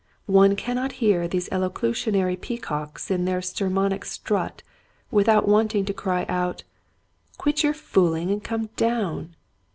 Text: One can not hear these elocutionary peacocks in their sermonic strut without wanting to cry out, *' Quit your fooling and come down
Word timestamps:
One 0.25 0.55
can 0.55 0.77
not 0.77 0.93
hear 0.93 1.27
these 1.27 1.47
elocutionary 1.51 2.35
peacocks 2.35 3.11
in 3.11 3.25
their 3.25 3.39
sermonic 3.39 4.03
strut 4.03 4.63
without 5.11 5.47
wanting 5.47 5.85
to 5.85 5.93
cry 5.93 6.25
out, 6.27 6.63
*' 6.99 7.37
Quit 7.37 7.61
your 7.61 7.75
fooling 7.75 8.31
and 8.31 8.43
come 8.43 8.71
down 8.75 9.35